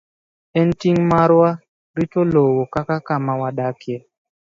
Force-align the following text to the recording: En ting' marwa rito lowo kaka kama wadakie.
En 0.59 0.69
ting' 0.79 1.05
marwa 1.11 1.49
rito 1.97 2.19
lowo 2.33 2.61
kaka 2.73 2.97
kama 3.07 3.33
wadakie. 3.41 3.97